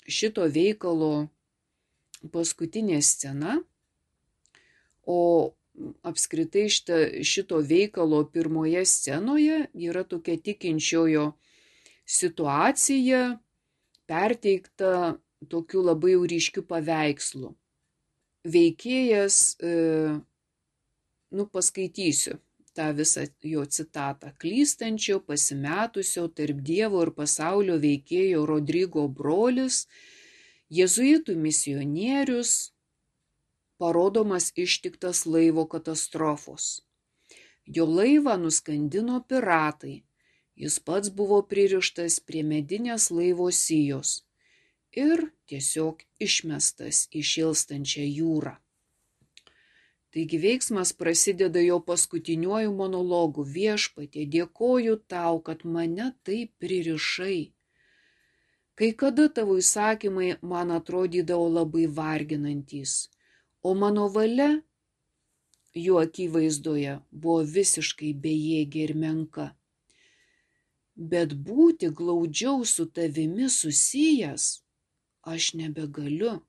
[0.06, 1.28] šito veikalo
[2.32, 3.60] paskutinė scena,
[5.06, 5.54] o
[6.08, 11.26] apskritai šita, šito veikalo pirmoje scenoje yra tokia tikinčiojo
[12.06, 13.20] situacija
[14.06, 15.18] perteikta
[15.50, 17.52] tokiu labai jau ryškiu paveikslu.
[18.46, 19.72] Veikėjas, e,
[21.36, 22.38] nu paskaitysiu
[22.76, 29.86] tą visą jo citatą, klystančio, pasimetusio tarp Dievo ir pasaulio veikėjo Rodrygo brolis,
[30.78, 32.52] jėzuitų misionierius,
[33.80, 36.82] parodomas ištiktas laivo katastrofos.
[37.66, 40.05] Jo laivą nuskandino piratai,
[40.56, 44.20] jis pats buvo pririštas prie medinės laivo sijos
[44.96, 48.54] ir tiesiog išmestas į šilstančią jūrą.
[50.16, 53.42] Taigi veiksmas prasideda jo paskutiniuoju monologu.
[53.56, 57.52] Viešpatė, dėkoju tau, kad mane taip pririšai.
[58.76, 62.94] Kai kada tavo įsakymai man atrodydavo labai varginantys,
[63.60, 64.48] o mano valia
[65.76, 69.50] jų akivaizdoje buvo visiškai bejėgė ir menka.
[70.96, 74.46] Bet būti glaudžiau su tavimi susijęs
[75.26, 76.40] aš nebegaliu.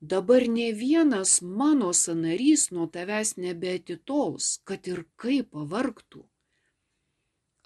[0.00, 6.22] Dabar ne vienas mano sanarys nuo tavęs nebeatitols, kad ir kaip pavargtų.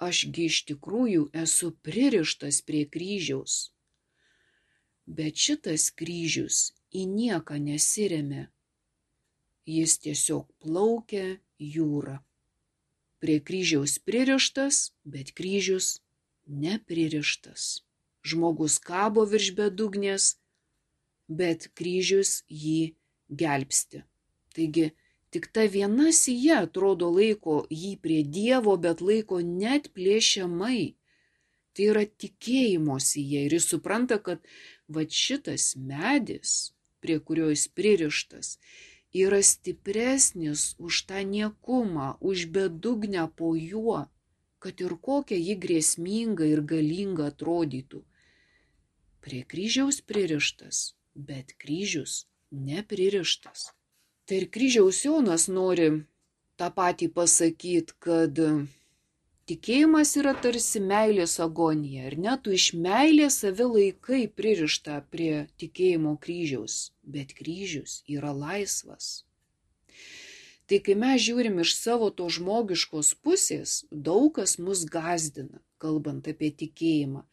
[0.08, 3.56] Ašgi iš tikrųjų esu pririštas prie kryžiaus.
[5.18, 8.46] Bet šitas kryžius į nieką nesiremė.
[9.66, 11.26] Jis tiesiog plaukia
[11.58, 12.20] jūra.
[13.20, 16.00] Prie kryžiaus pririštas, bet kryžius
[16.46, 17.82] nepririštas.
[18.24, 20.30] Žmogus kabo virš bedugnės,
[21.28, 22.94] bet kryžius jį
[23.42, 24.02] gelbsti.
[24.56, 24.90] Taigi,
[25.30, 30.96] tik ta viena sija atrodo laiko jį prie Dievo, bet laiko net plėšiamai.
[31.76, 34.42] Tai yra tikėjimo sija ir jis supranta, kad
[34.90, 38.56] va šitas medis, prie kurio jis pririštas,
[39.14, 44.06] yra stipresnis už tą niekumą, už bedugnę po juo,
[44.58, 48.04] kad ir kokia ji grėsminga ir galinga atrodytų.
[49.20, 53.70] Prie kryžiaus pririštas bet kryžius nepririštas.
[54.24, 55.88] Tai ir kryžiaus Jonas nori
[56.58, 58.38] tą patį pasakyti, kad
[59.50, 62.34] tikėjimas yra tarsi meilės agonija, ar ne?
[62.44, 69.10] Tu iš meilės savi laikai pririšta prie tikėjimo kryžiaus, bet kryžius yra laisvas.
[70.70, 76.52] Tai kai mes žiūrim iš savo to žmogiškos pusės, daug kas mus gazdina, kalbant apie
[76.62, 77.24] tikėjimą.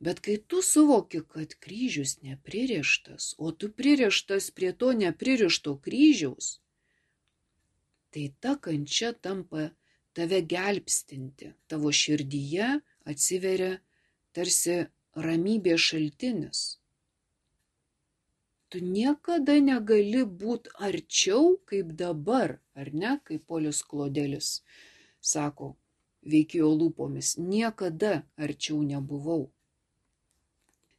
[0.00, 6.54] Bet kai tu suvoki, kad kryžius nepririštas, o tu pririštas prie to nepririšto kryžiaus,
[8.14, 9.68] tai ta kančia tampa
[10.18, 12.68] tave gelbstinti, tavo širdyje
[13.06, 13.76] atsiveria
[14.34, 14.80] tarsi
[15.26, 16.62] ramybės šaltinis.
[18.68, 24.58] Tu niekada negali būti arčiau kaip dabar, ar ne, kaip polius klodelis
[25.24, 25.70] sako,
[26.34, 29.46] veikėjo lūpomis, niekada arčiau nebuvau.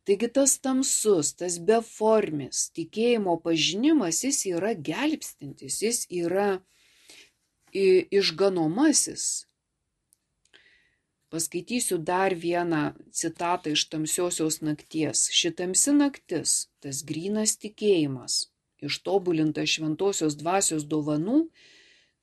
[0.10, 6.50] Taigi tas tamsus, tas beformis tikėjimo pažinimas, jis yra gelbstintis, jis yra
[7.74, 9.46] išganomasis.
[11.30, 15.28] Paskaitysiu dar vieną citatą iš tamsiosios nakties.
[15.40, 18.48] Šitamsi naktis, tas grynas tikėjimas,
[18.82, 21.44] ištobulintas šventosios dvasios dovanų,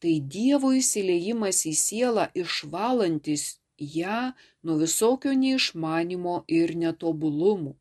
[0.02, 3.46] tai Dievo įsileijimas į sielą išvalantis
[3.78, 4.32] ją
[4.66, 7.76] nuo visokio neišmanimo ir netobulumų.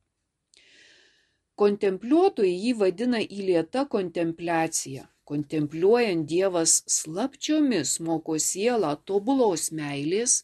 [1.55, 5.07] Kontempliuotojai jį vadina įlieta kontempliacija.
[5.25, 10.43] Kontempliuojant Dievas slapčiomis moko sielą tobulos meilės,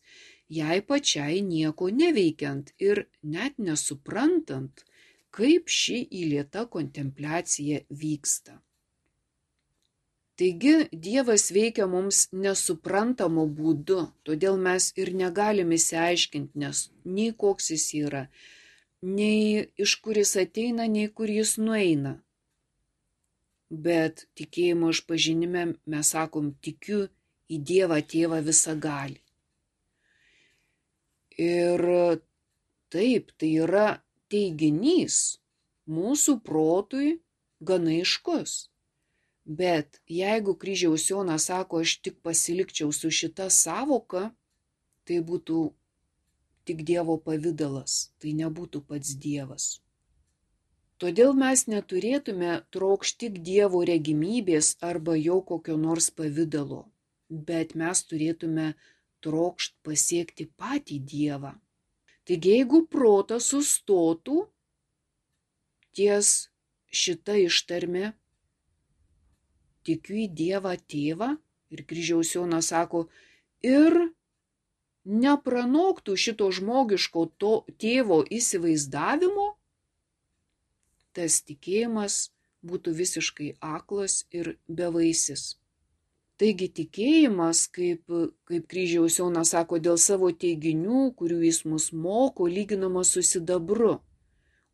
[0.49, 3.05] jai pačiai nieko neveikiant ir
[3.36, 4.84] net nesuprantant,
[5.38, 8.57] kaip ši įlieta kontempliacija vyksta.
[10.41, 10.73] Taigi
[11.05, 18.23] Dievas veikia mums nesuprantamu būdu, todėl mes ir negalime įsiaiškinti, nes nei koks jis yra,
[19.19, 22.17] nei iš kur jis ateina, nei kur jis nueina.
[23.72, 27.05] Bet tikėjimo išpažinime mes sakom, tikiu
[27.47, 29.22] į Dievą Tėvą visą gali.
[31.39, 31.84] Ir
[32.91, 33.86] taip, tai yra
[34.32, 35.39] teiginys
[35.88, 37.22] mūsų protui
[37.61, 38.67] gana iškus.
[39.45, 44.30] Bet jeigu kryžiaus Jonas sako, aš tik pasilikčiau su šita savoka,
[45.07, 45.63] tai būtų
[46.67, 49.80] tik Dievo pavydalas, tai nebūtų pats Dievas.
[51.02, 56.84] Todėl mes neturėtume trokšti Dievo regimybės arba jo kokio nors pavydalo,
[57.47, 58.66] bet mes turėtume
[59.26, 61.56] trokšt pasiekti patį Dievą.
[62.30, 64.43] Taigi jeigu protas sustotų
[65.97, 66.30] ties
[67.02, 68.12] šita ištarme,
[69.89, 71.32] tikiu į Dievą tėvą
[71.74, 73.08] ir kryžiaus Jonas sako,
[73.66, 73.97] ir
[75.26, 79.47] nepranoktų šito žmogiško to tėvo įsivaizdavimo,
[81.18, 82.20] tas tikėjimas
[82.66, 85.57] būtų visiškai aklas ir bevaisis.
[86.41, 88.01] Taigi tikėjimas, kaip,
[88.49, 93.99] kaip kryžiaus Jonas sako, dėl savo teiginių, kurių jis mus moko, lyginamas su sidabru,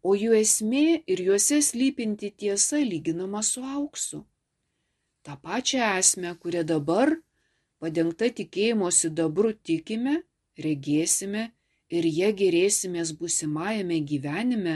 [0.04, 4.24] o jų esmė ir juose slypinti tiesa lyginama su auksu
[5.28, 7.10] tą pačią esmę, kurią dabar,
[7.82, 10.14] padengta tikėjimo sidabru tikime,
[10.66, 11.42] regėsime
[11.98, 14.76] ir jie gerėsimės busimajame gyvenime,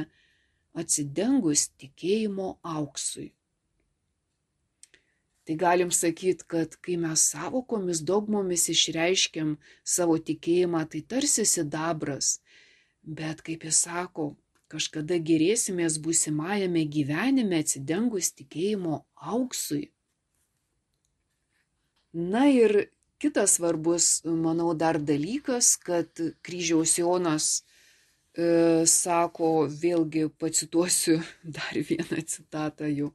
[0.78, 3.32] atsidengus tikėjimo auksui.
[5.46, 12.38] Tai galim sakyti, kad kai mes savokomis, dogmomis išreiškiam savo tikėjimą, tai tarsi sidabras.
[13.02, 14.36] Bet kaip jis sako,
[14.72, 19.02] kažkada gerėsimės būsimajame gyvenime atsidengus tikėjimo
[19.34, 19.90] auksui.
[22.14, 22.92] Na ir
[23.22, 27.50] kitas svarbus, manau, dar dalykas, kad kryžiaus Jonas
[28.38, 31.20] sako, vėlgi pacituosiu
[31.58, 33.12] dar vieną citatą jų.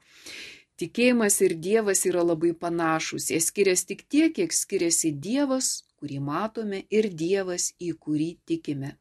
[0.76, 3.30] Tikėjimas ir Dievas yra labai panašus.
[3.30, 8.98] Jie skiriasi tik tiek, kiek skiriasi Dievas, kurį matome, ir Dievas, į kurį tikime.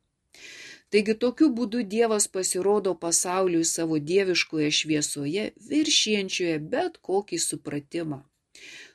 [0.89, 8.21] Taigi tokiu būdu Dievas pasirodo pasauliui savo dieviškoje šviesoje, viršienčioje bet kokį supratimą.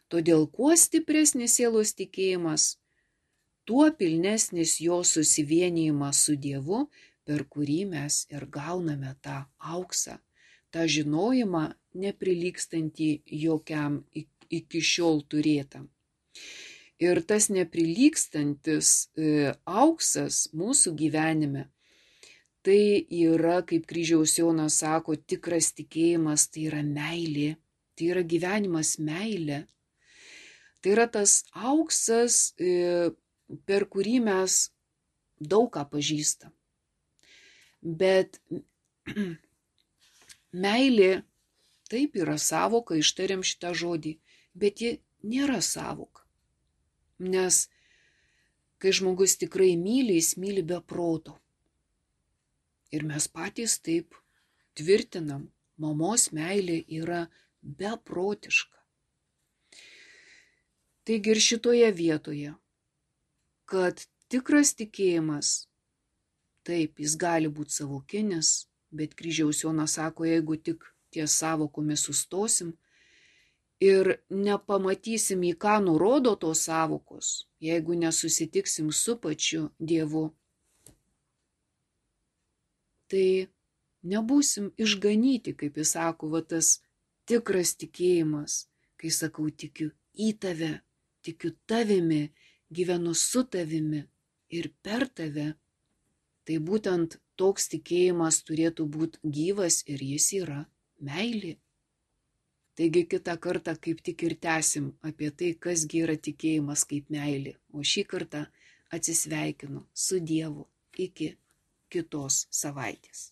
[0.09, 2.79] Todėl kuo stipresnis sielos tikėjimas,
[3.69, 6.87] tuo pilnesnis jo susivienijimas su Dievu,
[7.31, 9.37] per kurį mes ir gauname tą
[9.77, 10.17] auksą,
[10.75, 11.63] tą žinojimą
[12.05, 13.11] neprilykstantį
[13.45, 14.01] jokiam
[14.51, 15.87] iki šiol turėtam.
[17.01, 21.69] Ir tas neprilykstantis e, auksas mūsų gyvenime,
[22.67, 27.55] tai yra, kaip kryžiaus Jonas sako, tikras tikėjimas, tai yra meilė,
[27.95, 29.63] tai yra gyvenimas meilė.
[30.83, 33.15] Tai yra tas auksas, e,
[33.71, 34.63] per kurį mes
[35.41, 36.53] daug ką pažįstam.
[37.83, 38.41] Bet
[40.53, 41.23] meilė
[41.91, 44.17] taip yra savoka, ištariam šitą žodį,
[44.55, 46.25] bet ji nėra savoka.
[47.21, 47.67] Nes
[48.81, 51.37] kai žmogus tikrai myli, jis myli be proto.
[52.91, 54.17] Ir mes patys taip
[54.79, 57.27] tvirtinam, mamos meilė yra
[57.63, 58.79] beprotiška.
[61.05, 62.55] Taigi ir šitoje vietoje,
[63.71, 65.70] kad tikras tikėjimas,
[66.67, 68.51] taip, jis gali būti savokinis,
[68.91, 72.75] bet kryžiaus Jonas sako, jeigu tik ties savokomis sustosim
[73.81, 77.31] ir nepamatysim, į ką nurodo tos savokos,
[77.61, 80.27] jeigu nesusitiksim su pačiu Dievu,
[83.11, 83.49] tai
[84.07, 86.77] nebūsim išganyti, kaip jis sako, va tas
[87.27, 88.67] tikras tikėjimas,
[89.01, 90.75] kai sakau tikiu į tave
[91.23, 92.33] tikiu tavimi,
[92.71, 94.05] gyvenu su tavimi
[94.49, 95.55] ir per tave.
[96.51, 100.57] Tai būtent toks tikėjimas turėtų būti gyvas ir jis yra
[101.09, 101.53] meilė.
[102.75, 107.53] Taigi kitą kartą kaip tik ir tęsim apie tai, kasgi yra tikėjimas kaip meilė.
[107.71, 108.41] O šį kartą
[108.99, 110.67] atsisveikinu su Dievu
[111.07, 111.37] iki
[111.95, 113.29] kitos savaitės.